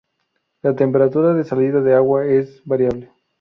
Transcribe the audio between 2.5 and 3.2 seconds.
variable.